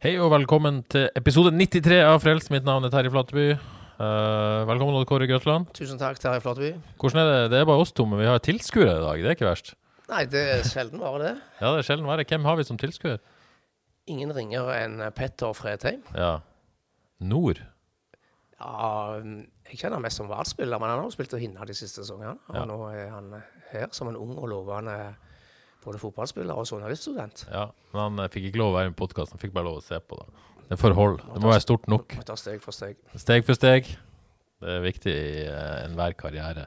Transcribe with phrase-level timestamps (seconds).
[0.00, 2.48] Hei og velkommen til episode 93 av Frelst.
[2.52, 3.44] Mitt navn er Terje Flateby.
[4.00, 5.68] Uh, velkommen, Odd Kåre Grøtland.
[5.76, 6.70] Tusen takk, Terje Flateby.
[7.02, 7.42] Hvordan er det?
[7.52, 9.20] Det er bare oss to, men vi har tilskuere i dag.
[9.20, 9.74] Det er ikke verst.
[10.08, 11.34] Nei, det er sjelden bare det.
[11.60, 12.24] Ja, det er sjelden bare.
[12.32, 13.20] Hvem har vi som tilskuer?
[14.10, 16.00] Ingen ringere enn Petter Fredheim.
[16.16, 16.38] Ja.
[17.20, 17.60] Nord.
[18.56, 19.20] Ja,
[19.68, 22.00] jeg kjenner ham mest som valgspiller, men han har jo spilt og hinna de siste
[22.00, 22.38] sesongene.
[22.48, 22.64] Og Ja.
[22.64, 23.34] nå er han
[23.74, 24.96] her som en ung og lovende
[25.84, 27.46] både fotballspiller og journaliststudent.
[27.50, 29.40] Ja, men han eh, fikk ikke lov å være med i podkasten.
[29.42, 30.20] Fikk bare lov å se på.
[30.20, 30.46] da.
[30.70, 31.18] Det er forhold.
[31.34, 32.14] Det må være stort nok.
[32.38, 33.00] Steg for steg.
[33.18, 33.88] Steg for steg.
[34.60, 36.66] Det er viktig i uh, enhver karriere.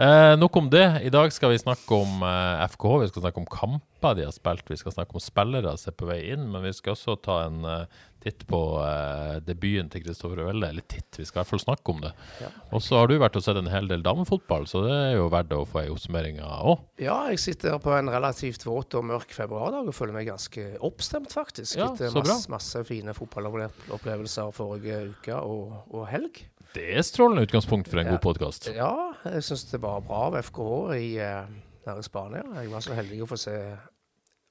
[0.00, 0.86] Uh, nok om det.
[1.04, 2.94] I dag skal vi snakke om uh, FKH.
[3.04, 4.70] Vi skal snakke om kamper de har spilt.
[4.70, 6.48] Vi skal snakke om spillere som er på vei inn.
[6.52, 10.70] Men vi skal også ta en eh, titt på eh, debuten til Kristoffer Welle.
[10.72, 12.12] Eller titt, vi skal i hvert fall snakke om det.
[12.42, 12.50] Ja.
[12.74, 15.28] Og så har du vært og sett en hel del damefotball, så det er jo
[15.32, 16.86] verdt å få ei oppsummering av òg.
[17.04, 21.32] Ja, jeg sitter på en relativt våt og mørk februardag og føler meg ganske oppstemt,
[21.34, 21.78] faktisk.
[21.80, 26.44] Ja, etter masse, masse fine fotballopplevelser forrige uke og, og helg.
[26.74, 28.64] Det er strålende utgangspunkt for en god podkast.
[28.74, 31.52] Ja, jeg syns det var bra av FKH i, eh,
[31.86, 32.42] i Spania.
[32.56, 33.54] Jeg var så heldig å få se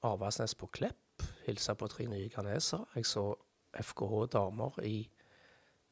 [0.08, 1.26] Avaldsnes på Klepp.
[1.44, 2.86] Hilse på tre nye ghanesere.
[2.96, 3.26] Jeg så
[3.76, 5.02] FKH damer i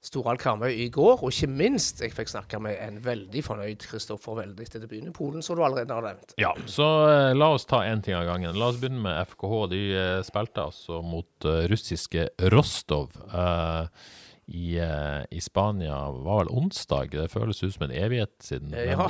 [0.00, 1.20] Storhall Karmøy i går.
[1.20, 5.14] Og ikke minst, jeg fikk snakke med en veldig fornøyd Kristoffer Welde etter debuten i
[5.14, 6.33] Polen, som du allerede har nevnt.
[6.41, 8.56] Ja, så eh, la oss ta én ting av gangen.
[8.56, 9.60] La oss begynne med FKH.
[9.69, 13.87] De eh, spilte altså mot eh, russiske Rostov eh,
[14.47, 16.10] i, eh, i Spania.
[16.10, 17.10] var vel onsdag?
[17.10, 18.72] Det føles ut som en evighet siden.
[18.75, 19.08] Ja, det har,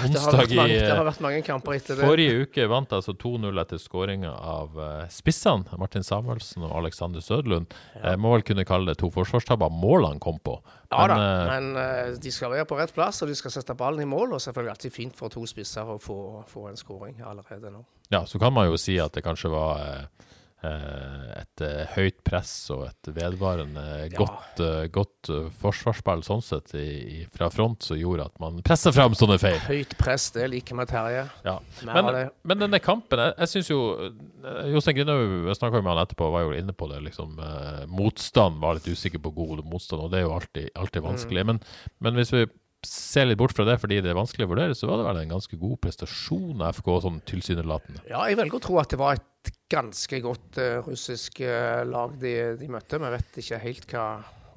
[0.54, 2.06] mange, det har eh, vært mange kamper etter det.
[2.06, 5.78] forrige uke vant altså 2-0 etter skåringa av eh, spissene.
[5.80, 7.72] Martin Samuelsen og Alexander Sødlund.
[7.96, 10.58] Jeg må vel kunne kalle det to forsvarstabber målene kom på.
[10.92, 13.76] Ja da, eh, men eh, de skal være på rett plass, og de skal sette
[13.78, 14.36] ballen i mål.
[14.36, 16.18] Og selvfølgelig alltid fint for to spisser å få,
[16.50, 17.84] få en skåring allerede nå.
[18.12, 20.31] Ja, så kan man jo si at det kanskje var eh, eh,
[20.62, 24.18] et eh, høyt press og et vedvarende Ja.
[24.20, 28.60] godt, eh, godt eh, forsvarsspill sånn sett i, i, fra front som gjorde at man
[28.66, 29.58] presser frem sånne feil.
[29.66, 31.24] Høyt press, det liker vi, Terje.
[31.46, 31.56] Ja.
[31.88, 32.12] Men,
[32.46, 36.30] men denne kampen, jeg, jeg syns jo eh, Jostein Grinhaug, jeg snakka med han etterpå,
[36.36, 37.02] var jo inne på det.
[37.08, 41.06] liksom eh, Motstand var litt usikker på god motstand, og det er jo alltid, alltid
[41.10, 41.46] vanskelig.
[41.52, 41.62] Men,
[42.02, 42.46] men hvis vi
[42.86, 45.20] ser litt bort fra det fordi det er vanskelig å vurdere, så var det vel
[45.22, 48.02] en ganske god prestasjon av FK, sånn tilsynelatende.
[48.10, 52.14] Ja, jeg velger å tro at det var et ganske godt uh, russisk uh, lag
[52.20, 52.98] de, de møtte.
[53.00, 54.06] Vi vet ikke helt hva,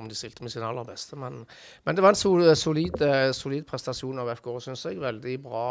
[0.01, 1.37] om de stilte med sin aller beste, men,
[1.87, 4.99] men det var en sol, solid, uh, solid prestasjon av FK, syns jeg.
[4.99, 5.67] Veldig bra,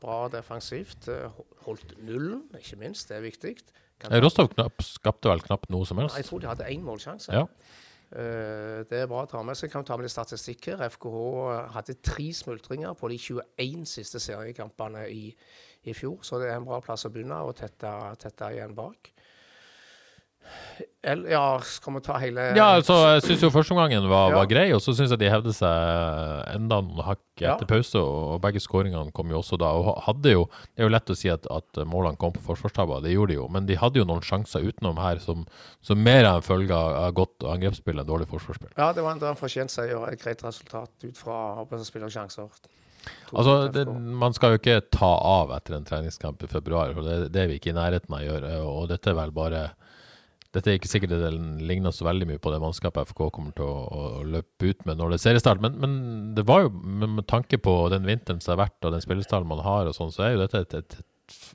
[0.00, 1.10] bra defensivt.
[1.12, 1.28] Eh,
[1.66, 3.10] Holdt nullen, ikke minst.
[3.10, 3.56] Det er viktig.
[4.00, 6.16] Kan- Eh, Rostov knapp, skapte vel knapt noe som helst?
[6.16, 7.28] Jeg tror de hadde én målsjanse.
[7.34, 7.44] Ja.
[8.08, 9.70] Eh, det er bra å ta med seg.
[9.72, 10.86] Kan ta med litt statistikk her.
[10.88, 11.18] FKH
[11.74, 15.28] hadde tre smultringer på de 21 siste seriekampene i,
[15.84, 17.92] i fjor, så det er en bra plass å begynne og tette,
[18.22, 19.12] tette igjen bak.
[21.30, 24.36] Ja, skal vi ta hele Ja, altså, jeg syns jo førsteomgangen var, Ja.
[24.40, 28.40] var grei, og så syns jeg de hevde seg enda noen hakk etter pause, og,
[28.42, 29.70] begge skåringene kom jo også da.
[29.78, 33.00] Og hadde jo Det er jo lett å si at, at målene kom på forsvarstabber,
[33.02, 35.46] det gjorde de jo, men de hadde jo noen sjanser utenom her som,
[35.80, 38.74] som mer er en følge av godt angrepsspill enn dårlig forsvarsspill.
[38.76, 40.02] Ja, det var en, en fortjent seier.
[40.10, 42.50] Et greit resultat ut fra spillersjanser.
[43.32, 47.18] Altså, det, Man skal jo ikke ta av etter en treningskamp i februar, og det,
[47.32, 48.52] det er vi ikke i nærheten av å gjøre.
[48.66, 49.68] Og dette er vel bare
[50.56, 51.30] Dette er ikke sikkert det
[51.68, 54.96] ligner så veldig mye på det mannskapet FK kommer til å, å løpe ut med
[54.96, 55.98] når det er seriestart, men, men
[56.38, 59.60] det var jo med, tanke på den vinteren som har vært, og den spillestallen man
[59.66, 61.06] har, og sånn, så er jo dette et, et, et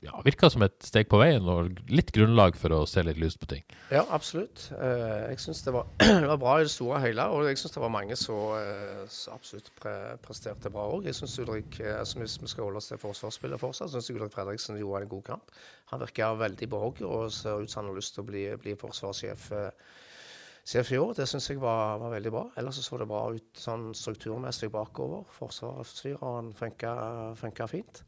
[0.04, 3.40] ja, virka som et steg på veien, og litt grunnlag for å se litt lyst
[3.42, 3.64] på ting.
[3.92, 4.68] Ja, absolutt.
[4.76, 5.74] Eh, jeg syns det,
[6.04, 8.54] det var bra i det store og hele, og jeg syns det var mange som
[8.58, 11.08] eh, absolutt pre presterte bra òg.
[11.08, 14.34] Jeg syns Ulrik, eh, altså hvis vi skal holde oss til forsvarsspillet fortsatt, syns Ulrik
[14.34, 15.60] Fredriksen gjorde en god kamp.
[15.92, 18.46] Han virker veldig på hogget og ser ut som han har lyst til å bli,
[18.62, 19.50] bli forsvarssjef.
[20.64, 22.46] Sjef i år, det syns jeg var, var veldig bra.
[22.56, 25.26] Ellers så, så det bra ut sånn strukturmessig bakover.
[25.36, 28.00] Forsvarsfyreren funka fint.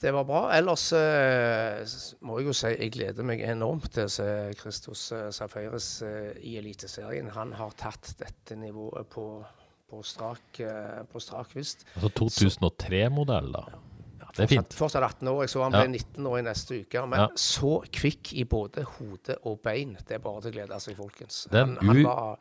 [0.00, 0.42] Det var bra.
[0.56, 1.84] Ellers eh,
[2.26, 4.28] må jeg jo si jeg gleder meg enormt til å se
[4.60, 7.30] Christos eh, Safaris eh, i Eliteserien.
[7.36, 9.26] Han har tatt dette nivået på,
[9.90, 10.60] på strak,
[11.10, 11.86] på strak vist.
[11.96, 13.66] Altså 2003-modell, da.
[14.34, 14.74] Det er fint.
[14.74, 15.40] Fortsatt, fortsatt 18 år.
[15.44, 15.86] Jeg så han Ja.
[15.86, 17.06] 19 år i neste uke.
[17.06, 17.28] Men Ja.
[17.36, 19.96] så kvikk i både hode og bein.
[20.08, 21.46] Det er bare til å glede seg, folkens.
[21.52, 22.38] Han, han, var,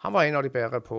[0.00, 0.98] han var en av de bedre på,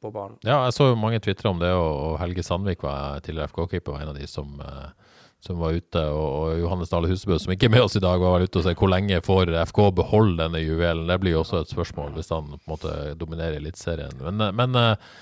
[0.00, 0.36] på banen.
[0.44, 4.04] Ja, jeg så jo mange tvitre om det, og Helge Sandvik var tidligere FK-keeper, var
[4.04, 5.14] en av de som, eh,
[5.44, 6.02] som var ute.
[6.12, 8.60] Og, og Johannes Dale Husebø, som ikke er med oss i dag, var vel ute
[8.60, 11.08] og sa hvor lenge får FK beholde denne juvelen.
[11.08, 14.20] Det blir jo også et spørsmål hvis han på en måte dominerer Eliteserien.
[14.20, 15.16] Men, eh, men eh,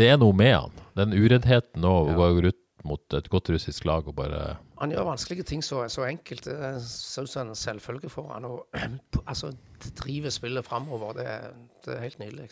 [0.00, 0.80] det er noe med han.
[0.96, 2.16] Den ureddheten nå, ja.
[2.16, 6.06] går ut mot et godt russisk lag og bare Han gjør vanskelige ting så, så
[6.08, 6.44] enkelt.
[6.46, 8.46] Det ser ut som en selvfølge for han.
[8.48, 8.66] Og
[9.30, 9.52] altså,
[9.98, 11.14] driver spillet framover.
[11.18, 11.26] Det,
[11.86, 12.48] det er helt nydelig.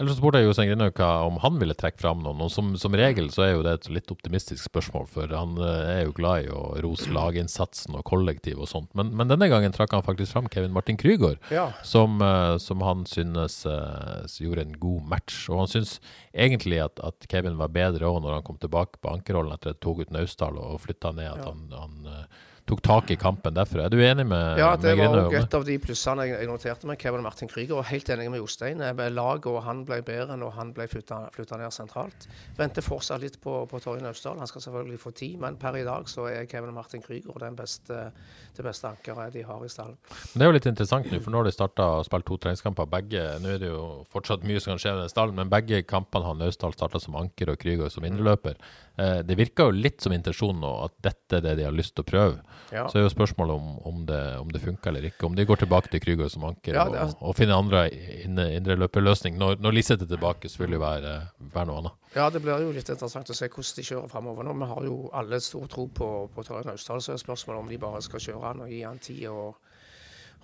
[0.00, 2.40] Ellers så spurte jeg Jostein Grinaug om han ville trekke fram noen.
[2.44, 5.90] Og som, som regel så er jo det et litt optimistisk spørsmål, for han eh,
[5.96, 8.90] er jo glad i å rose laginnsatsen og kollektiv og sånt.
[8.98, 11.68] Men, men denne gangen trakk han faktisk fram Kevin Martin Krygård, Ja.
[11.86, 15.46] som, eh, som han synes eh, gjorde en god match.
[15.52, 15.96] Og han synes
[16.36, 19.80] egentlig at, at Kevin var bedre òg når han kom tilbake på ankerrollen etter at
[19.80, 21.32] han tok ut Naustdal og flytta ned.
[21.32, 22.24] At han, han eh,
[22.66, 23.84] tok tak i kampen derfra.
[23.86, 26.50] Er du enig med, Ja, det med var Grinaug et av de plussene jeg, jeg
[26.50, 27.76] noterte med Kevin Martin Krüger.
[27.78, 28.82] Og helt enig med Jostein.
[28.82, 32.26] Eh, Laget og han ble bedre når han ble flytta ned sentralt.
[32.58, 34.40] Venter fortsatt litt på, på Torjen Austdal.
[34.42, 37.58] Han skal selvfølgelig få tid, men per i dag så er Kevin Martin Krüger den
[37.58, 38.10] beste,
[38.56, 39.94] det beste ankeret de har i stallen.
[40.34, 42.90] Det er jo litt interessant nå, for nå har de starta å spille to treningskamper.
[42.90, 46.26] Begge, Nå er det jo fortsatt mye som kan skje med stallen, men begge kampene
[46.26, 48.58] har Naustdal starta som anker og Krüger som indreløper.
[48.98, 51.94] Eh, det virker jo litt som intensjonen nå, at dette er det de har lyst
[51.94, 52.55] til å prøve.
[52.72, 52.86] Ja.
[52.90, 55.26] Så er jo spørsmålet om, om det, om det funker eller ikke.
[55.28, 57.84] Om de går tilbake til Krüger som anker Ja, er- og, og finner andre
[58.26, 59.38] indreløperløsning.
[59.38, 61.14] Når, når Liseth er tilbake, så vil det være,
[61.54, 62.00] være noe annet.
[62.16, 64.56] Ja, det blir jo litt interessant å se hvordan de kjører framover nå.
[64.62, 67.80] Vi har jo alle stor tro på, på Torje Austdal, så er spørsmålet om de
[67.86, 69.62] bare skal kjøre han og gi han tid og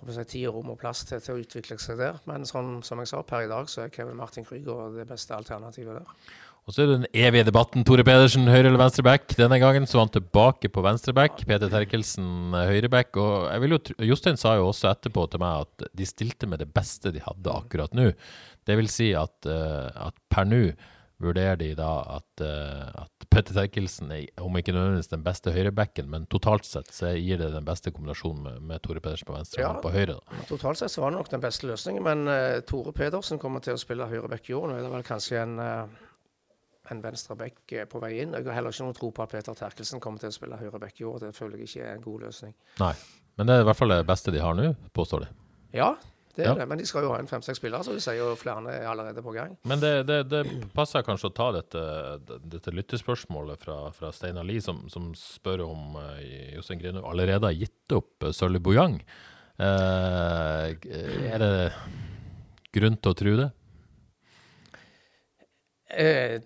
[0.03, 2.17] tid og rom og plass til, til å utvikle seg der.
[2.27, 5.37] Men sånn, som jeg sa, per i dag så er Kevin Martin Krüger det beste
[5.37, 6.33] alternativet der.
[6.63, 7.83] Og så er det den evige debatten.
[7.83, 9.25] Tore Pedersen, høyre eller venstre back?
[9.35, 11.41] Denne gangen så var han tilbake på venstre back.
[11.49, 13.17] Peter Terkelsen eh, høyre back.
[13.19, 13.81] Og jeg vil jo,
[14.13, 17.51] Jostein sa jo også etterpå til meg at de stilte med det beste de hadde
[17.57, 18.13] akkurat nå.
[18.63, 20.63] Det vil si at, eh, at per nå
[21.23, 26.09] vurderer de da at, eh, at Peter Terkelsen er, om ikke nødvendigvis den beste høyrebacken,
[26.11, 29.63] men totalt sett så gir det den beste kombinasjonen med, med Tore Pedersen på venstre
[29.63, 29.71] Ja.
[29.75, 30.19] og på høyre.
[30.19, 30.43] da.
[30.51, 33.75] Totalt sett så var det nok den beste løsningen, men uh, Tore Pedersen kommer til
[33.75, 34.67] å spille høyreback i år.
[34.73, 36.11] Nå er det vel kanskje en, uh,
[36.91, 38.33] en venstreback eh, på vei inn.
[38.35, 40.99] Jeg har heller ikke noe tro på at Peter Terkelsen kommer til å spille høyreback
[41.01, 41.21] i år.
[41.27, 42.55] Det føler jeg ikke er en god løsning.
[42.83, 42.95] Nei.
[43.39, 45.29] Men det er i hvert fall det beste de har nå, påstår de.
[45.79, 45.95] Ja,
[46.37, 46.55] det er Ja.
[46.59, 46.67] det.
[46.69, 49.23] Men de skal jo ha en fem-seks spillere, så de sier jo flere er allerede
[49.25, 49.55] på gang.
[49.65, 50.43] Men det, det, det
[50.75, 51.83] passer kanskje å ta dette,
[52.45, 56.19] dette lyttespørsmålet fra, fra Steinar Lie, som, som spør om uh,
[56.57, 58.99] Jostein Grinaug allerede har gitt opp uh, Sølvi Bojang.
[59.61, 61.53] Uh, er det
[62.73, 63.51] grunn til å tro det?
[65.93, 66.39] Eh,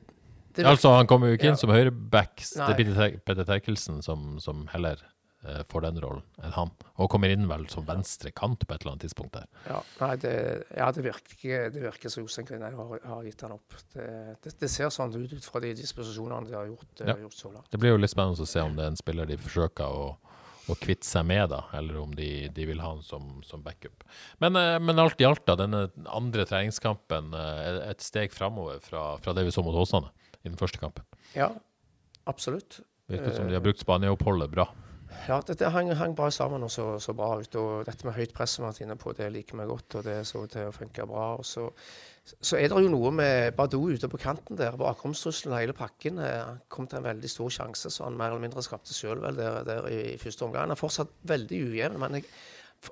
[0.57, 1.61] det Altså, Han kommer jo ikke inn Ja.
[1.61, 2.41] som høyreback.
[2.41, 4.99] Det er Peter Peter Terkelsen som, som heller
[5.47, 6.71] uh, får den rollen enn han.
[6.99, 9.47] Og kommer inn vel som venstre kant på et eller annet tidspunkt der.
[9.69, 10.35] Ja, nei, det,
[10.77, 13.77] ja, det virker, det virker som Jostein har, har gitt han opp.
[13.95, 14.07] Det,
[14.43, 17.13] det, det ser sånn ut ut fra de disposisjonene de har gjort, ja.
[17.13, 17.19] Ja.
[17.27, 17.69] gjort så langt.
[17.71, 20.09] Det blir jo litt spennende å se om det er en spiller de forsøker å,
[20.67, 24.03] å kvitte seg med, da, eller om de, de vil ha han som, som backup.
[24.43, 29.13] Men, eh, men alt i alt, da, denne andre treningskampen eh, et steg framover fra,
[29.23, 30.11] fra det vi så mot Åsane
[30.47, 31.05] i den første kampen.
[31.37, 31.51] Ja,
[32.31, 32.81] absolutt.
[33.11, 34.67] Virker som de har brukt Spania-oppholdet bra.
[35.29, 37.55] Ja, dette hang, hang bra sammen og så, så bra ut.
[37.59, 39.99] Og dette med høyt press som vi har vært inne på, det liker vi godt.
[39.99, 41.29] Og det så til å funke bra.
[41.39, 41.69] Og så,
[42.35, 44.77] så er det jo noe med Badou ute på kanten der.
[44.81, 46.19] Bakromstrusselen hele pakken.
[46.19, 49.23] eh, Han kom til en veldig stor sjanse, så han mer eller mindre skapte sjøl
[49.23, 50.67] der, der i, i første omgang.
[50.67, 52.29] Han er fortsatt veldig ujevn, men jeg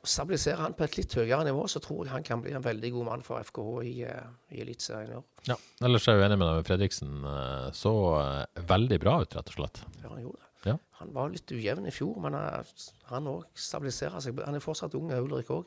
[0.04, 2.90] stabiliserer han på et litt høyere nivå, så tror jeg han kan bli en veldig
[2.92, 5.24] god mann for FKH i, eh, i Eliteserien i år.
[5.48, 5.56] Ja.
[5.86, 7.12] Ellers er jeg uenig med deg Fredriksen.
[7.24, 9.82] eh, Så eh, veldig bra ut, rett og slett.
[10.02, 10.70] Ja, han gjorde det.
[10.72, 10.76] Ja.
[11.00, 14.40] Han var litt ujevn i fjor, men han- òg stabiliserer seg.
[14.44, 15.64] Han er fortsatt ung, Ulrik òg.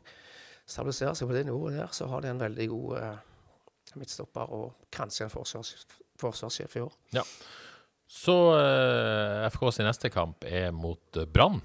[0.67, 3.15] Stabiliserer seg på det nivået der, så har de en veldig god eh,
[3.96, 5.86] midtstopper og kanskje en forsvars,
[6.19, 6.91] forsvarssjef i år.
[7.13, 7.24] Ja.
[8.07, 11.62] Så eh, FK sin neste kamp er mot Brann.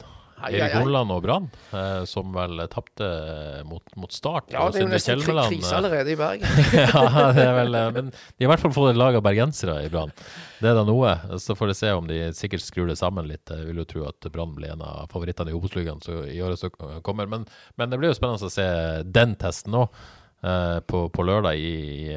[0.50, 3.08] Erik Holland og Brann, eh, som vel tapte
[3.68, 4.50] mot, mot Start.
[4.52, 6.46] Ja, det er jo nesten krise eh, allerede i Bergen.
[6.78, 7.02] ja,
[7.36, 9.78] det er vel, eh, men de har i hvert fall fått et lag av bergensere
[9.86, 10.14] i Brann.
[10.62, 11.14] Det er da noe.
[11.42, 13.50] Så får vi se om de sikkert skrur det sammen litt.
[13.50, 16.74] Jeg vil jo tro at Brann blir en av favorittene i Obos-ligaen i året som
[17.06, 17.30] kommer.
[17.30, 17.46] Men,
[17.80, 18.66] men det blir jo spennende å se
[19.06, 20.02] den testen òg,
[20.90, 22.10] på, på lørdag i,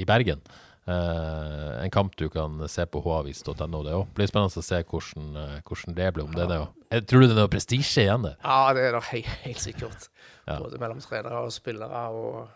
[0.00, 0.40] i Bergen.
[0.86, 3.54] Eh, en kamp du kan se på havis.no.
[3.82, 4.06] Det også.
[4.14, 6.28] Blir spennende å se hvordan, eh, hvordan det blir.
[6.28, 8.36] Om det er jeg tror du det er noe prestisje igjen det?
[8.44, 10.06] Ja, det er det helt, helt sikkert.
[10.46, 10.60] Ja.
[10.62, 12.46] Både mellom trenere og spillere, og,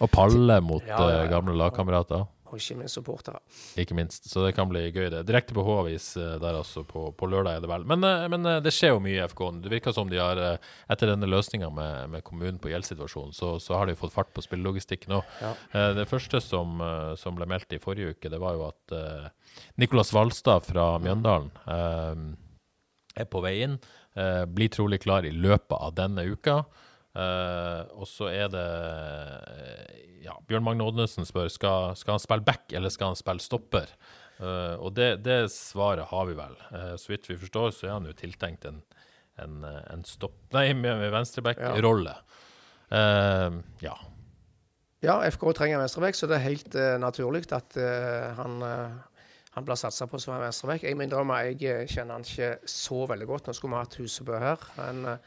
[0.00, 1.22] Og palle mot Ja, ja, ja.
[1.24, 2.24] eh, gamle lagkamerater.
[2.48, 3.40] Og ikke minst supportere.
[3.80, 4.28] Ikke minst.
[4.30, 5.22] Så det kan bli gøy, det.
[5.28, 7.84] Direkte på H-avis eh, der altså, på, på lørdag er det vel.
[7.88, 9.42] Men, eh, men eh, det skjer jo mye i FK.
[9.64, 10.40] Det virker som de har,
[10.90, 14.44] etter denne løsninga med, med kommunen på gjeldssituasjonen, så, så har de fått fart på
[14.44, 15.36] spillelogistikken òg.
[15.42, 15.52] Ja.
[15.98, 16.80] Det første som,
[17.20, 18.96] som ble meldt i forrige uke, det var jo at
[19.80, 21.50] Nikolas Valstad fra Mjøndalen
[23.18, 23.78] er på vei inn.
[24.54, 26.62] Blir trolig klar i løpet av denne uka.
[27.16, 28.66] Eh, og så er det
[29.48, 33.44] eh, ja, Bjørn Magne Odnesen spør skal, skal han spille back eller skal han spille
[33.44, 33.92] stopper.
[34.38, 36.54] Uh, og det, det svaret har vi vel.
[36.70, 38.78] Uh, så vidt vi forstår, så er han jo tiltenkt en,
[39.42, 40.36] en, en stopp...
[40.54, 42.14] Nei, venstreback-rolle.
[42.88, 43.96] Eh, ja.
[45.04, 47.76] Ja, FK trenger venstreback, så det er helt naturlig at
[48.38, 50.86] han, han blir satsa på som en venstreback.
[50.86, 53.46] Jeg må innrømme jeg kjenner han ikke så veldig godt.
[53.46, 54.64] Nå skulle vi hatt Husebø her.
[54.80, 55.18] Men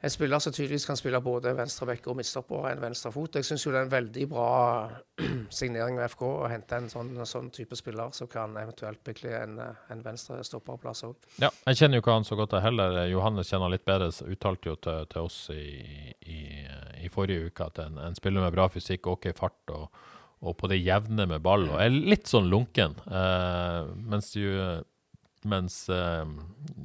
[0.00, 3.38] en spiller som tydeligvis kan spille både venstrebekk og midtstopper og en venstrefot.
[3.38, 4.48] Jeg syns jo det er en veldig bra
[5.58, 9.58] signering ved FK å hente en sånn, sånn type spiller som kan eventuelt bygge en,
[9.62, 11.28] en venstrestopperplass òg.
[11.42, 13.00] Ja, jeg kjenner jo ikke han så godt jeg heller.
[13.12, 14.10] Johannes kjenner litt bedre.
[14.28, 15.68] Uttalte jo til, til oss i,
[16.20, 16.40] i,
[17.04, 20.02] i forrige uke at en, en spiller med bra fysikk, OK fart og,
[20.44, 21.68] og på det jevne med ball.
[21.70, 22.98] Og er litt sånn lunken.
[23.08, 24.82] Eh, mens jo
[25.48, 26.24] mens eh,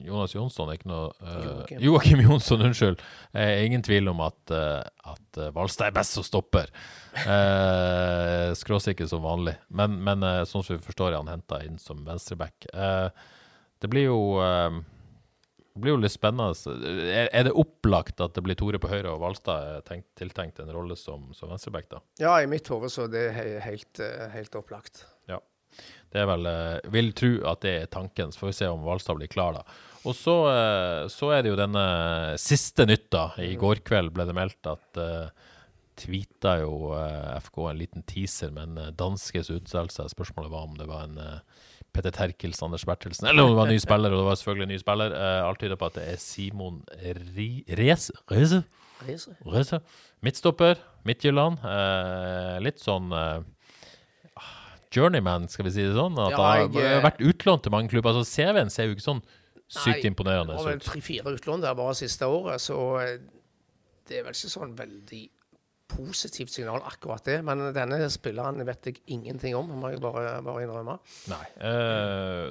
[0.05, 1.81] Jonas Jonsson er ikke noe eh, Joakim.
[1.85, 3.01] Joakim Jonsson, unnskyld.
[3.37, 6.71] Er ingen tvil om at, eh, at eh, Valstad er best som stopper.
[7.23, 9.55] Eh, Skråsikker som vanlig.
[9.69, 12.69] Men, men eh, sånn som vi forstår, er han henta inn som venstreback.
[12.73, 13.09] Eh,
[13.79, 14.19] det blir jo
[15.69, 16.51] det blir jo litt spennende.
[17.07, 20.71] Er, er det opplagt at det blir Tore på høyre og Valstad tenkt, tiltenkt en
[20.75, 22.01] rolle som, som venstreback, da?
[22.19, 24.01] Ja, i mitt hode så det er det helt,
[24.33, 25.05] helt opplagt.
[26.09, 28.83] Det er vel eh, Vil tro at det er tanken, så får vi se om
[28.85, 29.79] Hvalstad blir klar, da.
[30.07, 31.85] Og så, eh, så er det jo denne
[32.39, 33.33] siste nytta.
[33.43, 35.49] I går kveld ble det meldt at uh,
[35.99, 40.07] Tweeta jo uh, FK en liten teaser med en eh, danskes uttalelse.
[40.13, 43.67] Spørsmålet var om det var en uh, Petter Terkels, Anders Bertelsen, eller om det var
[43.67, 45.15] en ny spiller, og det var selvfølgelig en ny spiller.
[45.43, 48.13] Alt tyder på at det er Simon Reze?
[48.29, 48.61] Reze?
[49.01, 49.79] Reze.
[50.25, 51.63] Midtstopper, Midtjylland.
[51.63, 53.39] Eh, litt sånn eh,
[54.95, 56.17] journeyman, skal vi si det sånn.
[56.21, 58.15] At Ja, jeg, har vært utlånt til mange klubber.
[58.15, 59.23] Altså, CV-en ser jo ikke sånn
[59.69, 60.87] sykt Nei, imponerende Det var ut.
[60.87, 63.19] tre-fire utlån der bare siste året, så eh,
[64.09, 65.27] det er vel ikke sånn veldig
[65.89, 67.39] positivt signal, akkurat det.
[67.45, 70.97] Men denne spilleren vet jeg ingenting om, må jeg bare, bare innrømme.
[71.31, 71.45] Nei.
[71.69, 72.49] Eh,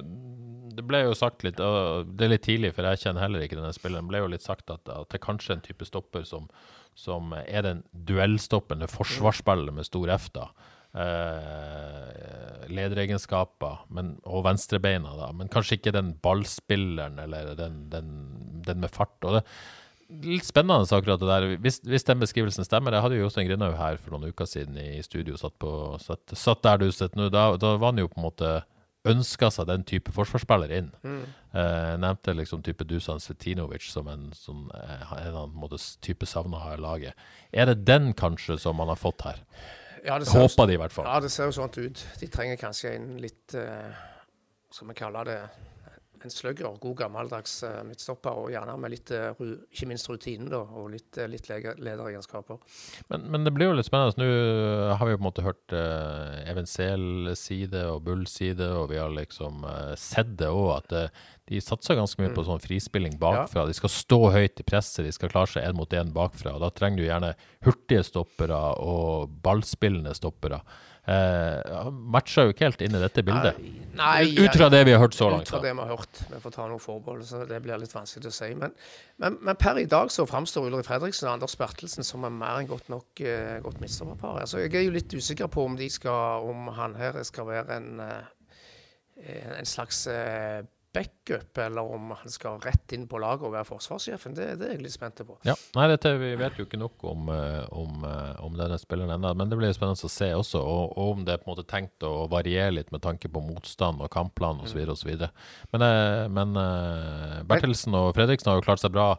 [0.79, 3.59] det ble jo sagt litt og Det er litt tidlig, for jeg kjenner heller ikke
[3.59, 4.07] denne spilleren.
[4.07, 6.49] Det ble jo litt sagt at, at det er kanskje en type stopper som,
[6.95, 10.49] som er den duellstoppende forsvarsspilleren med stor F, da.
[10.89, 15.27] Eh, lederegenskaper men, og venstrebeina, da.
[15.37, 18.09] Men kanskje ikke den ballspilleren eller den, den,
[18.65, 19.17] den med fart.
[19.23, 19.45] og det
[20.09, 21.43] Litt spennende akkurat det der.
[21.61, 24.79] Hvis, hvis den beskrivelsen stemmer Jeg hadde jo Jostein Grindhaug her for noen uker siden
[24.81, 25.69] i studio, satt, på,
[26.01, 27.27] satt, satt der du sitter nå.
[27.29, 28.53] Da, da var han jo på en måte
[29.07, 30.89] ønska seg den type forsvarsspiller inn.
[31.53, 36.25] Eh, nevnte liksom type Dusan Svetinovic som en som eh, en eller annen måte type
[36.25, 37.13] savna av laget.
[37.53, 39.45] Er det den kanskje som man har fått her?
[40.05, 41.07] Ja, det ser Håper de i hvert fall.
[41.09, 42.05] Ja, det ser jo sånn ut.
[42.21, 45.39] De trenger kanskje en litt Hva Skal vi kalle det
[46.25, 46.77] en slugger.
[46.81, 51.17] God gammeldags eh, midtstopper, og gjerne med litt eh, ikke minst rutine, da, og litt,
[51.17, 52.59] eh, litt lederegenskaper.
[53.13, 54.19] Men, men det blir jo litt spennende.
[54.19, 58.99] Nå har vi jo på en måte hørt uh, Even Sehl-side og Bull-side, og vi
[58.99, 63.17] har liksom eh, sett det òg, at eh, de satser ganske mye på sånn frispilling
[63.21, 63.65] bakfra.
[63.65, 66.55] De skal stå høyt i presset, de skal klare seg én mot én bakfra.
[66.55, 67.33] og Da trenger du gjerne
[67.65, 70.61] hurtige stoppere og ballspillende stoppere.
[71.09, 73.57] Uh, matcher jo ikke helt inn i dette bildet.
[73.97, 75.47] Nei, Ut fra det vi har hørt så langt.
[75.47, 76.19] Ut fra det vi har hørt.
[76.29, 78.49] Vi får ta noen forbehold, så det blir litt vanskelig å si.
[78.59, 78.75] Men,
[79.17, 82.59] men, men per i dag så framstår Ulrik Fredriksen og Anders Bertelsen som er mer
[82.59, 84.43] enn godt nok uh, godt midtstopperpar.
[84.43, 87.79] Altså, jeg er jo litt usikker på om, de skal, om han her skal være
[87.79, 88.29] en, uh,
[89.57, 90.61] en slags eh,
[90.93, 94.33] backup, eller om han skal rett inn på laget og være forsvarssjefen.
[94.37, 95.35] Det, det er jeg litt spent på.
[95.45, 99.13] Ja, nei, dette, Vi vet jo ikke nok om, eh, om, eh, om denne spilleren
[99.13, 100.61] ennå, men det blir spennende å se også.
[100.63, 103.43] Og, og om det er på en måte tenkt å variere litt med tanke på
[103.45, 104.81] motstand og kampplan osv.
[104.95, 105.13] osv.
[105.75, 106.57] Men, eh, men
[107.49, 109.11] Bertelsen og Fredriksen har jo klart seg bra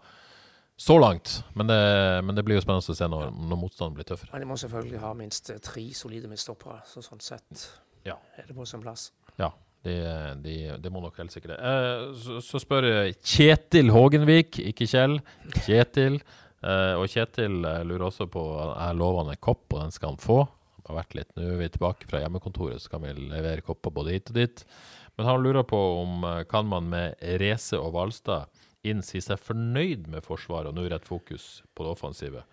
[0.81, 1.43] så langt.
[1.55, 1.81] Men det,
[2.25, 4.35] men det blir jo spennende å se når, når motstanden blir tøffere.
[4.35, 7.67] Men de må selvfølgelig ha minst tre solide midtstoppere, så sånn sett
[8.09, 8.17] Ja.
[8.41, 9.11] er det på sin plass.
[9.39, 9.53] Ja,
[9.87, 9.95] de,
[10.45, 11.59] de, det må nok helt sikkert det.
[11.65, 15.19] Eh, så, så spør jeg Kjetil Hågenvik, ikke Kjell.
[15.65, 16.21] Kjetil.
[16.61, 20.21] Eh, og Kjetil eh, lurer også på Jeg lover en kopp, og den skal han
[20.21, 20.43] få.
[20.89, 21.31] har vært litt.
[21.37, 24.65] Nå er vi tilbake fra hjemmekontoret, så kan vi levere kopper både hit og dit.
[25.17, 28.51] Men han lurer på om eh, kan man med Rese og Hvalstad
[28.89, 32.45] inn si seg fornøyd med Forsvaret, og nå rett fokus på det offensive.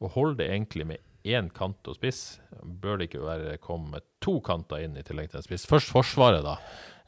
[0.00, 2.38] Og holder det egentlig med én kant og spiss?
[2.62, 5.66] Bør det ikke være komme to kanter inn i tillegg til en spiss?
[5.68, 6.56] Først Forsvaret, da.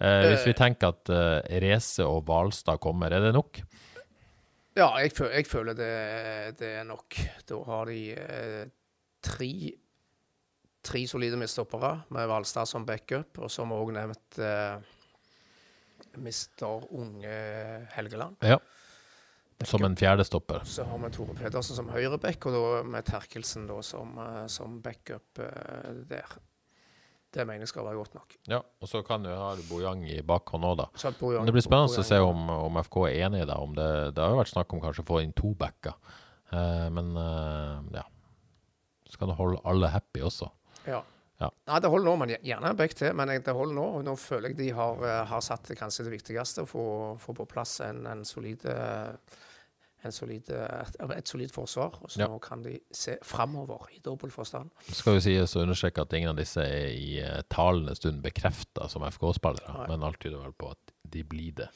[0.03, 3.63] Eh, hvis vi tenker at eh, Reze og Hvalstad kommer, er det nok?
[4.73, 5.93] Ja, jeg, føler, jeg føler det,
[6.61, 7.19] det, er nok.
[7.49, 8.65] Da har de eh,
[9.23, 9.53] tre,
[10.83, 14.81] tre solide midtstoppere med Hvalstad som backup, og som òg nevnt eh,
[16.21, 17.37] mister unge
[17.95, 18.41] Helgeland.
[18.43, 18.59] Ja.
[19.69, 20.65] Som en fjerdestopper.
[20.69, 24.81] Så har vi Tore Pedersen som høyreback, og da med Terkelsen da som, eh, som
[24.85, 26.39] backup eh, der.
[27.33, 28.35] Det mener jeg skal være godt nok.
[28.51, 30.89] Ja, og så kan du ha Bojang i bakhånd òg, da.
[31.23, 33.89] Men det blir spennende å se om, om, FK er enig i om det.
[34.13, 35.97] Det har jo vært snakk om kanskje å få inn to backer.
[36.53, 38.05] Eh, men eh, ja.
[39.13, 40.49] Skal du holde alle happy også?
[40.89, 41.01] Ja.
[41.41, 41.49] ja.
[41.69, 43.17] Nei, det holder nå, men gjerne en back til.
[43.17, 43.87] Men det holder nå.
[43.97, 46.85] og Nå føler jeg de har, eh, har satt kanskje det viktigste, å få,
[47.23, 49.17] få på plass en, en solid uh,
[50.11, 51.99] solid, eh, et solid forsvar.
[52.03, 52.39] Og så ja.
[52.43, 54.73] kan de se framover i dobbel forstand.
[54.91, 58.89] Skal vi sies å understreke at ingen av disse er i uh, talende stund bekrefta
[58.91, 61.71] som FK-spillere, men alt tyder vel på at de blir det.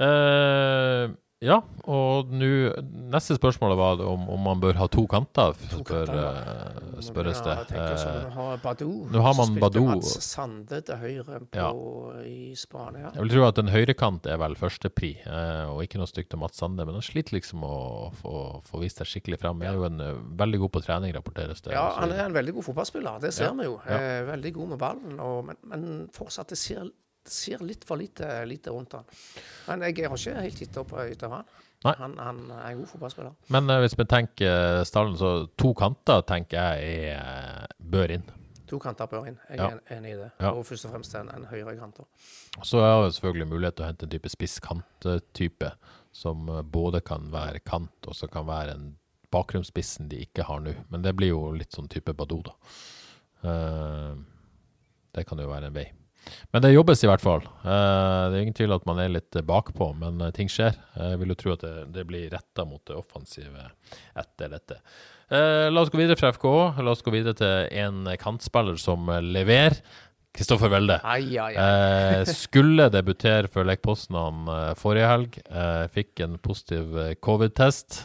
[0.00, 1.12] Uh,
[1.42, 1.58] ja,
[1.90, 2.70] og nu,
[3.12, 7.56] Neste spørsmål var om, om, man bør ha to kanter, spør, uh, spørres det.
[7.74, 9.88] Uh, nå har man Badou.
[9.90, 11.72] Mats Sande til høyre på, ja.
[12.28, 13.10] i Spania.
[13.10, 16.40] Jeg vil tro at en høyrekant er vel førstepri, uh, og ikke noe stygt til
[16.42, 16.86] Mats Sande.
[16.86, 17.74] Men han sliter liksom å
[18.22, 19.66] få, få vist seg skikkelig frem.
[19.66, 21.74] Han er jo en veldig god på trening, rapporteres det.
[21.74, 23.54] Ja, han er en veldig god fotballspiller, det ser ja.
[23.58, 23.78] vi jo.
[23.90, 24.00] Ja.
[24.30, 26.86] veldig god med ballen, og, men, men fortsatt, det ser
[27.22, 29.06] det skjer litt for lite, lite rundt han.
[29.68, 31.50] Men jeg har ikke helt gitt opp etter han.
[31.82, 33.32] Han, han, er en god fotballspiller.
[33.50, 38.28] Men uh, hvis vi tenker stallen, så to kanter tenker jeg er, eh, bør inn.
[38.70, 39.80] To kanter bør inn, jeg er ja.
[39.96, 40.30] enig i det.
[40.40, 40.52] Ja.
[40.54, 41.98] Og først og fremst en, en høyere kant.
[42.62, 45.72] Så er det selvfølgelig mulighet til å hente en type spisskant-type,
[46.22, 48.92] som eh, både kan være kant, og så kan være en
[49.32, 50.76] bakgrunnsspissen de ikke har nå.
[50.92, 52.54] Men det blir jo litt sånn type Badou, da.
[53.42, 54.14] Uh,
[55.16, 55.88] det kan jo være en vei.
[56.52, 57.44] Men det jobbes i hvert fall.
[57.64, 60.76] Uh, det er ingen tvil at man er litt bakpå, men uh, ting skjer.
[60.98, 63.70] Jeg vil jo tro at det, blir retta mot det offensive
[64.18, 64.78] etter dette.
[65.32, 66.44] La oss gå videre fra FK.
[66.84, 69.78] La oss gå videre til en kantspiller som leverer.
[70.36, 70.98] Kristoffer Welde.
[72.28, 74.44] skulle debutere for Lech Poznan
[74.76, 75.38] forrige helg.
[75.94, 76.92] fikk en positiv
[77.24, 78.02] covid-test.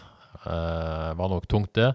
[0.47, 1.91] var nok tungt, det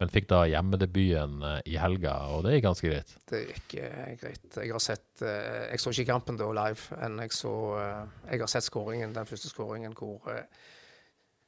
[0.00, 3.12] men fikk da hjemmedebuten eh, i helga, og det gikk ganske greit?
[3.30, 4.48] Det gikk uh, greit.
[4.52, 8.42] Jeg har sett uh, Jeg så ikke kampen da live, men jeg, så, uh, jeg
[8.42, 10.20] har sett skåringen, den første skåringen hvor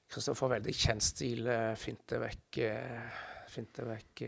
[0.09, 2.59] Kristoffer veldig kjent stil finte vekk
[3.53, 4.23] finte vekk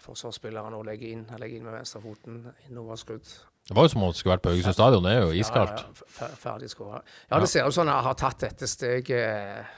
[0.00, 2.38] forsvarsspilleren og legger inn, legger inn med venstrefoten
[2.70, 3.28] Innoverskudd.
[3.68, 5.82] Det var jo som om det skulle vært på Haugesund stadion, det er jo iskaldt.
[5.82, 7.02] Ja, ja, ferdig skåra.
[7.28, 9.68] Ja, det ser ut som han har tatt dette steget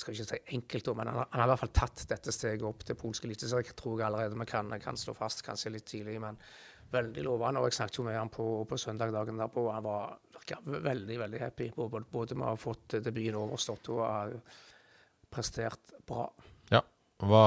[0.00, 2.66] skal ikke si enkelt, men han har, han har, i hvert fall tatt dette steget
[2.66, 3.76] opp til polsk eliteserie.
[3.78, 6.40] Tror jeg allerede vi kan, kan slå fast, kanskje litt tidlig, men
[6.90, 7.62] veldig lovende.
[7.62, 10.18] Og jeg snakket jo med han på, på søndag dagen derpå, og han var
[10.88, 11.70] veldig veldig happy.
[11.76, 14.22] Både, både med å ha fått debuten overstått og ha
[15.30, 16.26] prestert bra.
[16.72, 16.82] Ja,
[17.22, 17.44] hva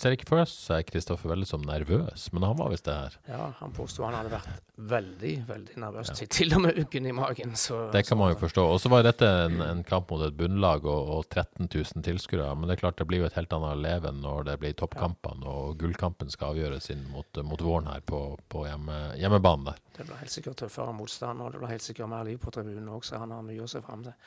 [0.00, 3.16] ser ikke for seg Kristoffer veldig som nervøs, men han var visst det her.
[3.30, 6.26] Ja, han påsto han hadde vært veldig, veldig nervøs, ja.
[6.34, 7.54] til og med uggen i magen.
[7.58, 8.64] Så, det kan man jo forstå.
[8.74, 12.48] Og så var dette en, en, kamp mot et bunnlag og, og 13 000 tilskuere.
[12.58, 15.46] Men det er klart det blir jo et helt annet leven når det blir toppkampene,
[15.46, 19.80] og gullkampen skal avgjøres inn mot, mot våren her på, på hjemme, hjemmebanen der.
[19.94, 22.90] Det blir helt sikkert tøffere motstand, og det blir helt sikkert mer liv på tribunen
[22.90, 24.18] òg, så han har mye å se fram til.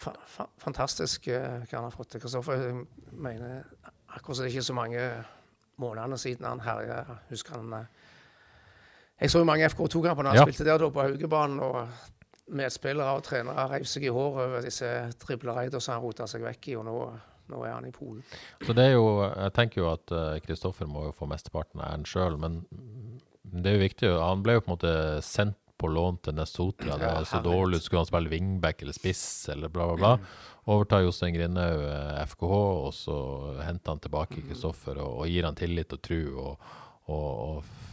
[0.00, 2.22] Fa fa fantastisk uh, hva han har fått til.
[2.22, 2.84] Kristoffer jeg
[3.20, 3.66] mener
[4.14, 5.08] akkurat som det ikke er så mange
[5.80, 7.02] månedene siden han herja.
[7.30, 8.06] Husker han eh,
[9.20, 10.46] Jeg så jo mange FK2-kamper da han ja.
[10.46, 11.60] spilte der da på Haugebanen.
[11.60, 11.88] og
[12.50, 14.86] Medspillere og trenere reiv seg i håret over disse
[15.22, 16.76] driblereidene som han rota seg vekk i.
[16.80, 16.94] og nå,
[17.52, 18.24] nå er han i Polen.
[18.66, 21.92] Så det er jo, Jeg tenker jo at Kristoffer uh, må jo få mesteparten av
[21.92, 22.64] æren sjøl, men
[23.44, 24.10] det er jo viktig.
[24.18, 26.98] Han ble jo på en måte sendt på lån til Nesotra.
[27.00, 27.80] Det var så dårlig.
[27.82, 30.36] Skulle han spille wingback eller spiss eller bla, bla, bla.
[30.70, 31.80] Overtar Jostein Grindhaug
[32.34, 33.16] FKH, og så
[33.64, 36.20] henter han tilbake Kristoffer og, og, gir han tillit og tru.
[36.36, 36.70] og,
[37.10, 37.30] og,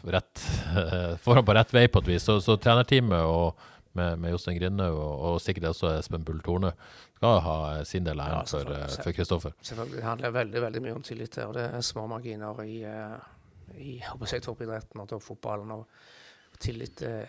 [0.04, 0.44] og rett,
[1.24, 2.28] får han på rett vei på et vis.
[2.28, 3.66] Så, så trenerteamet og
[3.98, 6.74] med, med Jostein Grindhaug og, og, sikkert også Espen Bull Torne
[7.18, 7.56] skal ha
[7.88, 9.56] sin del av æren ja, for Kristoffer.
[9.66, 9.98] Selvfølgelig.
[9.98, 12.78] Det handler veldig veldig mye om tillit og Det er små marginer i,
[13.74, 15.74] i, i toppidretten og toppfotballen.
[15.80, 15.88] og
[16.62, 17.28] tillit er,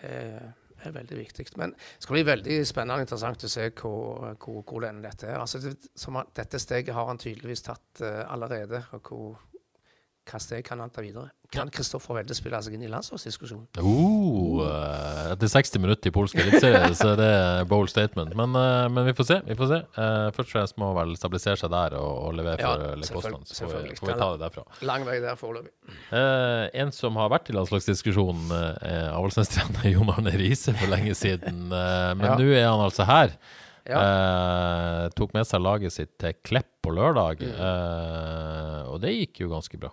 [0.79, 1.47] er, veldig viktig.
[1.61, 5.41] Men det skal bli veldig spennende og interessant å se hvor, hvor, hvor dette er.
[5.41, 5.75] Altså, det,
[6.39, 8.85] dette steget har han tydeligvis tatt uh, allerede.
[8.97, 9.48] og hvor
[10.29, 11.31] hva steg kan han ta videre.
[11.51, 13.67] Kan Kristoffer Welde spille seg inn i landslagsdiskusjonen?
[13.81, 18.35] Oh, eh, etter 60 minutter i polsk eliteserie, så det er bold statement.
[18.37, 19.39] Men, eh, men vi får se.
[19.47, 19.79] vi får se.
[19.97, 23.49] Eh, først og fremst må vel stabilisere seg der og, og levere for ja, selvfølgelig-
[23.57, 24.65] Så får vi, får vi ta det derfra.
[24.91, 25.73] Lang vei der foreløpig.
[26.13, 31.69] Eh, en som har vært i landslagsdiskusjonen, er Avaldsnes-trener Jon Arne Riise for lenge siden.
[31.73, 32.37] Men Ja.
[32.37, 33.33] nå er han altså her.
[33.89, 34.03] Ja.
[34.05, 37.57] Eh, tok med seg laget sitt til Klepp på lørdag, Mm.
[37.57, 39.89] eh, og det gikk jo ganske bra.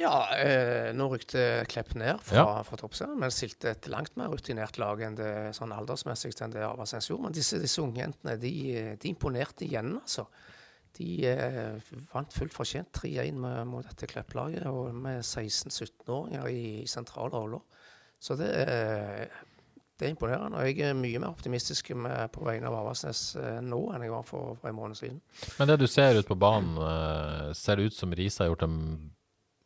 [0.00, 2.62] Ja, eh, nå rykte Klepp ned fra, Ja.
[2.64, 6.62] fra toppserien, men stilte et langt mer rutinert lag enn det sånn aldersmessig enn det
[6.64, 7.22] Avaldsnes gjorde.
[7.28, 10.26] Men disse, disse ungjentene de, de imponerte igjen, altså.
[10.96, 11.78] De eh,
[12.12, 17.60] vant fullt fortjent 3-1 med- mot dette Klepp-laget, og med 16-17-åringer i sentrale roller.
[18.20, 19.26] Så det, eh,
[19.98, 20.56] det er imponerende.
[20.58, 24.10] Og jeg er mye mer optimistisk med, på vegne av Avaldsnes eh, nå enn jeg
[24.10, 25.20] var for, for en måned siden.
[25.58, 28.62] Men det du ser ut på banen, eh, ser det ut som Riise har gjort
[28.68, 28.78] en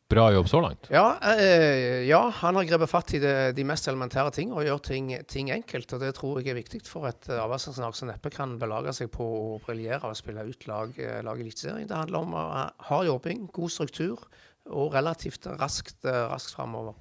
[0.08, 0.86] bra jobb så langt?
[0.90, 4.82] Ja, eh, ja, han har grepet fatt i det, de mest elementære ting og gjør
[4.86, 5.92] ting, ting enkelt.
[5.92, 9.26] og Det tror jeg er viktig for et uh, som neppe kan belage seg på
[9.26, 11.88] å briljere og spille ut lag, eh, lag Eliteserien.
[11.88, 12.46] Det handler om å
[12.90, 14.22] ha jobbing, god struktur
[14.70, 16.94] og relativt raskt, eh, raskt framover.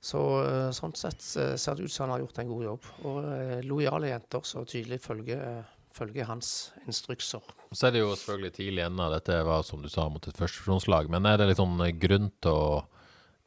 [0.00, 2.92] Så eh, sånn sett ser det ut som han har gjort en god jobb.
[3.04, 3.32] Og
[3.68, 7.57] lojale jenter som tydelig følger, følger hans instrukser.
[7.72, 9.08] Så er det jo selvfølgelig tidlig ennå.
[9.12, 11.10] Dette var som du sa mot et førstefronslag.
[11.12, 12.68] Men er det litt sånn grunn til å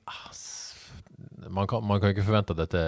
[0.10, 0.28] ah,
[1.49, 2.82] man kan, man kan ikke forvente at dette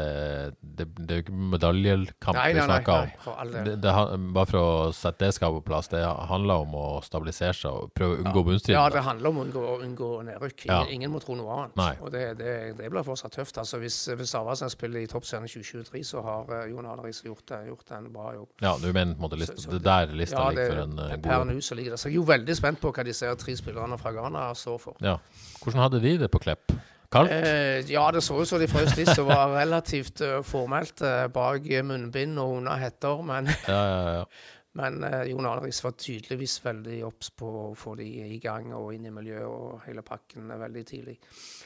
[0.61, 3.13] Det, det er jo ikke medaljekamp Nei, vi nei, nei, om.
[3.25, 3.65] nei, del.
[3.65, 3.93] Det, det,
[4.35, 7.93] bare for å sette det skapet på plass, det handler om å stabilisere seg og
[7.97, 8.91] prøve å unngå Ja, bunnstriden.
[8.93, 10.65] det handler om å unngå, unngå nedrykk.
[10.67, 10.81] Ja.
[10.83, 12.01] Ingen, ingen må tro noe annet.
[12.03, 13.57] Og det, det, det blir fortsatt tøft.
[13.61, 14.35] Altså, hvis hvis
[14.73, 18.49] spiller i toppserien 2023, så har uh, Jon Arne Riise gjort, gjort en bra jobb.
[18.61, 20.81] Ja, du mener på en måte lista, Så- så det der lista Ja, ligger for
[20.83, 21.99] en god per nå så ligger det.
[21.99, 24.79] Så jeg er jo veldig spent på hva de ser tre spillerne fra Ghana står
[24.79, 24.95] for.
[25.01, 25.17] Ja.
[25.63, 26.71] Hvordan hadde de det på Klepp?
[27.13, 27.35] Kaldt?
[27.35, 31.27] Eh, ja, det så ut som de frøs litt og var relativt uh, formelt eh,
[31.33, 33.21] bak munnbind og under hetter.
[33.25, 34.25] Men, Ja, ja, ja.
[34.79, 38.89] men eh, Jon Arne var tydeligvis veldig obs på å få de i gang og
[38.95, 41.13] inn i miljøet og hele pakken eh, veldig tidlig.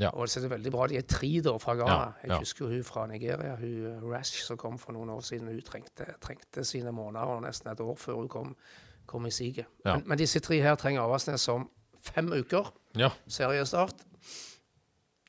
[0.03, 0.11] Ja.
[0.11, 0.89] Og det ser veldig bra.
[0.91, 2.09] De er tre da fra Ghana.
[2.25, 5.47] Jeg husker hun fra Nigeria, hun eh, Rash, som kom for noen år siden.
[5.47, 8.53] Hun trengte, trengte sine måneder og nesten et år før hun kom,
[9.07, 9.71] kom i siget.
[9.87, 11.69] Men, men disse tre her trenger Avaldsnes om
[12.03, 12.73] fem uker.
[12.99, 13.13] ja.
[13.31, 14.03] Seriestart.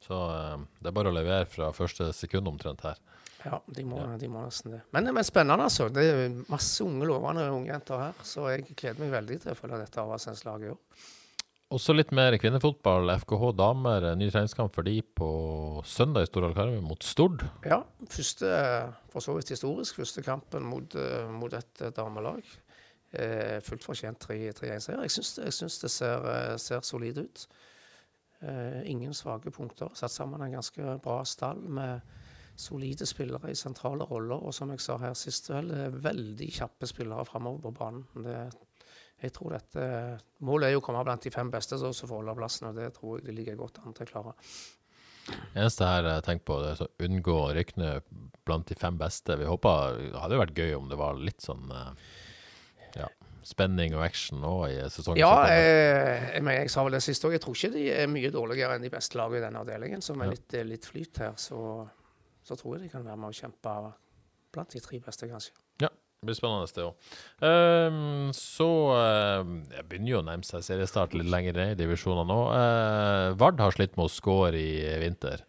[0.08, 2.98] Så eh, det er bare å levere fra første sekund omtrent her.
[3.44, 4.80] Ja, de må, de må nesten det.
[4.96, 5.86] Men, men spennende, altså.
[5.94, 8.24] Det er masse unge, lovende ungjenter her.
[8.26, 11.06] Så jeg gleder meg veldig til å følge dette Avaldsnes-laget i år.
[11.76, 13.12] Også litt mer kvinnefotball.
[13.20, 15.28] FKH damer, eh, ny treningskamp for de på
[15.84, 17.44] søndag i Stordal Karmøy mot Stord.
[17.68, 18.48] Ja, første,
[19.12, 22.40] for så vidt historisk, første kampen mot, eh, mot et damelag.
[23.12, 25.02] Eh, fullt fortjent 3-1-seier.
[25.04, 27.46] Jeg syns, jeg syns det ser, ser solid ut.
[28.40, 29.90] Eh, ingen svake punkter.
[29.94, 32.01] Satt sammen en ganske bra stall med
[32.59, 34.38] solide spillere i sentrale roller.
[34.38, 38.07] Og som jeg sa her sist, vel, veldig kjappe spillere framover på banen.
[38.24, 38.38] Det,
[39.22, 39.85] jeg tror dette,
[40.46, 42.92] Målet er jo å komme blant de fem beste som får holde plassen, og det
[42.94, 44.35] tror jeg de ligger godt an til å klare.
[45.59, 47.88] Eneste her jeg tenker på, det er å unngå å rykne
[48.46, 49.37] blant de fem beste.
[49.37, 51.90] Vi håper Det hadde vært gøy om det var litt sånn eh,
[53.03, 53.11] ja,
[53.46, 55.20] spenning og action nå i sesongen.
[55.20, 57.37] Ja, jeg, eh, jeg, jeg sa vel det siste òg.
[57.37, 60.05] Jeg tror ikke de er mye dårligere enn de beste lagene i denne avdelingen.
[60.05, 61.61] som er litt, litt flyt her, så,
[62.46, 63.79] så tror jeg de kan være med å kjempe
[64.55, 65.55] blant de tre beste, kanskje.
[65.85, 67.12] Ja, det blir spennende det òg.
[67.44, 72.27] Um, så uh, Jeg begynner jo å nærme seg seriestart litt lenger ned i divisjonene
[72.27, 72.40] nå.
[72.51, 75.44] Uh, Vard har slitt med å score i vinter.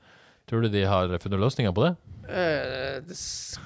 [0.50, 1.96] Tror du de har funnet løsninger på det?
[2.30, 3.18] Uh, det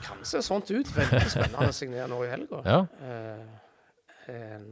[0.03, 0.87] kan se sånt ut.
[0.95, 2.61] Veldig spennende å signere nå i helga.
[2.67, 2.79] Ja.
[3.03, 3.62] Eh,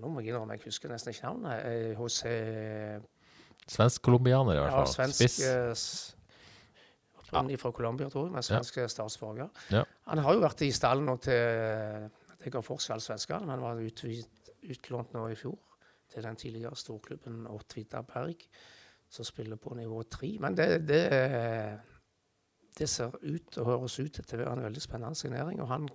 [0.01, 1.65] nå må jeg innrømme, jeg husker nesten ikke navnet.
[1.67, 3.01] Eh, hos eh,
[3.71, 4.87] Svensk-colombianer, i hvert fall.
[4.87, 5.39] ja, svensk Spiss.
[5.45, 6.17] eh,
[7.31, 7.57] ja.
[7.61, 9.47] Fra Colombia, tror jeg, men svensk statsborger.
[9.71, 9.83] Ja.
[10.09, 12.09] Han har jo vært i stallen nå til
[12.41, 14.25] Det ga forskjell svenskene, men var utvid,
[14.73, 15.55] utlånt nå i fjor
[16.11, 18.41] til den tidligere storklubben Åtvidda Berg,
[19.09, 20.33] som spiller på nivå tre.
[20.41, 21.03] Men det, det,
[22.79, 25.61] det ser ut og høres ut til å være en veldig spennende signering.
[25.61, 25.87] Og han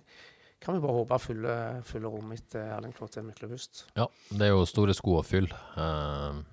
[0.63, 3.85] kan vi bare håpe fyller, fyller rom etter Erling Klåte Myklebust.
[3.97, 5.53] Ja, det er jo store sko å fylle.
[5.77, 6.43] Um,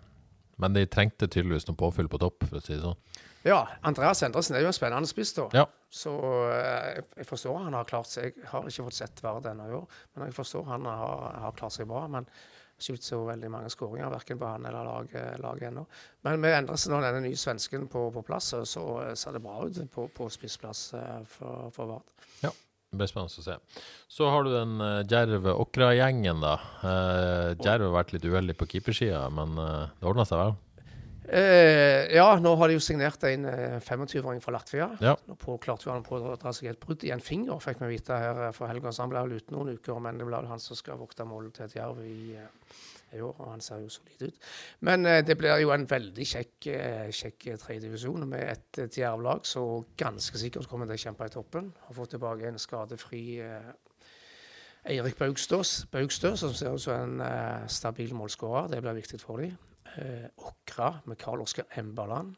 [0.61, 2.99] men de trengte tydeligvis noe påfyll på topp, for å si det sånn.
[3.45, 5.49] Ja, Andreas Endresen er jo en spennende spiss, da.
[5.53, 5.65] Ja.
[5.93, 6.13] Så
[6.49, 8.39] eh, jeg- forstår han har klart seg.
[8.39, 11.53] Jeg har ikke fått sett Vard ennå i år, men jeg forstår han har, har
[11.59, 12.07] klart seg bra.
[12.09, 12.25] Men
[12.81, 15.85] ikke ut så veldig mange skåringer, verken på han eller laget, lag ennå.
[16.27, 19.79] Men med Endresen og denne nye svensken på, på plass, så, ser det bra ut
[19.93, 22.15] på, på spissplass eh, for, for Vard.
[22.41, 22.55] Det
[22.99, 23.57] blir spennende å se.
[24.11, 26.59] Så har du den uh, Djerv-Åkra-gjengen, da.
[26.83, 30.57] Uh, Djerv har vært litt uheldig på keepersida, men uh, det ordna seg vel?
[31.29, 34.91] Eh, ja, nå har de jo signert en eh, 25-åring fra Latvia.
[35.01, 35.15] Ja.
[35.25, 37.95] Nå på, klarte han på å dra seg et brudd i en finger, fikk vi
[37.95, 38.93] vite her eh, for helga.
[38.93, 41.57] Så han ble vel ute noen uker, men det ble han som skal vokte målet
[41.57, 42.77] til et jerv i, eh,
[43.17, 43.35] i år.
[43.39, 44.43] Og han ser jo solid ut.
[44.87, 49.47] Men eh, det blir jo en veldig kjekk, eh, kjekk tredjedivisjon med et, et jervlag
[49.49, 51.73] som ganske sikkert kommer til å kjempe i toppen.
[51.87, 53.73] Har fått tilbake en skadefri eh,
[54.85, 58.69] Eirik Baugstøs, Baugstø, som ser ut som en eh, stabil målskårer.
[58.75, 59.57] Det blir viktig for dem.
[59.97, 62.35] Eh, Åkra med Karl Oskar Embaland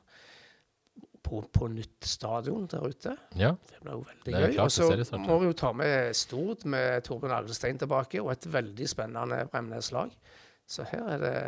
[1.27, 3.17] på, på nytt stadion der ute.
[3.35, 3.51] Ja.
[3.71, 4.59] Det blir jo veldig gøy.
[4.62, 8.89] Og så må vi jo ta med Stord med Torbjørn Agdestein tilbake, og et veldig
[8.89, 10.15] spennende Bremnes-lag.
[10.67, 11.39] Så her er det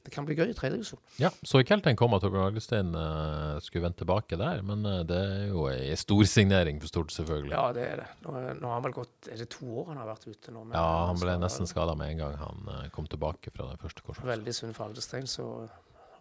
[0.00, 1.00] Det kan bli gøy i tredje divisjon.
[1.20, 4.80] Ja, så ikke helt den kom at Torbjørn Agelstein uh, skulle vende tilbake der, men
[4.88, 7.52] uh, det er jo ei storsignering for stort, selvfølgelig.
[7.52, 8.06] Ja, det er det.
[8.24, 10.64] Nå, nå har han vel gått Er det to år han har vært ute nå?
[10.64, 13.76] med- Ja, han ble nesten skada med en gang han uh, kom tilbake fra den
[13.82, 14.24] første korsen.
[14.24, 15.68] Veldig synd for Alvestein, så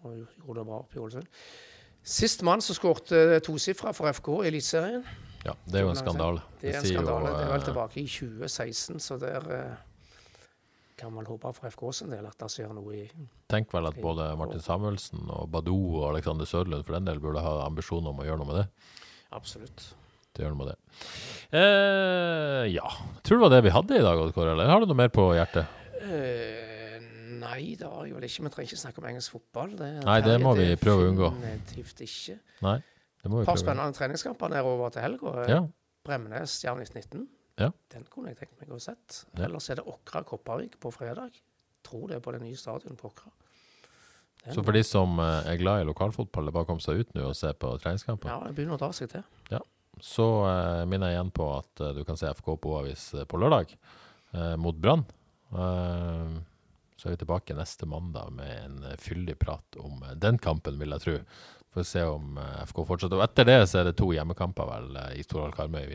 [0.04, 1.28] og gjorde det bra oppe i Ålesund.
[2.04, 5.04] Sist mann som skårte tosifra for FK i Eliteserien.
[5.46, 6.44] Ja, det er jo en skandale.
[6.62, 7.32] Det er en skandale.
[7.32, 9.78] Det er vel eh, tilbake i 2016, så der eh,
[11.00, 13.06] kan man håpe for FK sin del at det skjer noe i
[13.52, 17.44] Tenk vel at både Martin Samuelsen og Badou og Alexander Søderlund for den del burde
[17.46, 18.68] ha ambisjoner om å gjøre noe med det.
[19.38, 19.86] Absolutt.
[20.36, 20.78] Det gjør noe med det.
[21.60, 22.92] Eh, ja,
[23.26, 25.00] tror du det var det vi hadde i dag, Odd Kåre, eller har du noe
[25.00, 25.72] mer på hjertet?
[26.04, 27.00] Eh,
[27.40, 28.46] nei, det har jeg vel ikke.
[28.46, 29.74] Vi trenger ikke snakke om engelsk fotball.
[29.80, 31.32] Det, Nei, det må vi prøve å unngå.
[31.40, 32.38] Definitivt ikke.
[32.68, 32.78] Nei,
[33.24, 33.42] det må vi prøve.
[33.42, 33.66] Et par prøve.
[33.66, 35.36] spennende treningskamper nedover til helga.
[35.50, 35.60] Ja,
[36.08, 37.28] Bremnes Stjern 1919.
[37.60, 37.72] Ja.
[37.94, 39.26] Den kunne jeg tenkt meg å sett.
[39.36, 39.46] Ja.
[39.48, 41.36] Ellers er det Åkra Kopervik på fredag.
[41.86, 43.32] Tror det er på det nye stadionet på Åkra.
[44.46, 46.82] Den- så for de som eh, er glad i lokalfotball, det er bare å komme
[46.86, 48.32] seg ut nå og se på treningskamper.
[48.32, 49.24] Ja, det begynner å dra seg til.
[50.00, 53.40] Så eh, minner jeg igjen på at eh, du kan se FK på Avis på
[53.42, 53.74] lørdag
[54.32, 55.04] eh, mot Brann.
[55.52, 56.38] Eh,
[57.00, 61.04] så er vi tilbake neste mandag med en fyldig prat om den kampen, vil jeg
[61.04, 61.18] tro.
[61.74, 63.20] For å se om eh, FK fortsetter.
[63.20, 65.86] Og etter det så er det to hjemmekamper vel eh, i Storhall Karmøy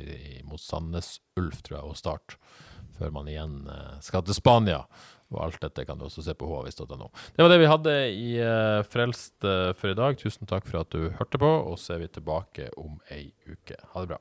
[0.46, 2.36] mot Sandnes Ulf, tror jeg, og Start.
[2.94, 4.84] Før man igjen eh, skal til Spania.
[5.34, 7.08] Og alt dette kan du også se på havis.no.
[7.34, 8.28] Det var det vi hadde i
[8.86, 10.20] Frelst for i dag.
[10.20, 13.80] Tusen takk for at du hørte på, og så er vi tilbake om ei uke.
[13.96, 14.20] Ha det bra.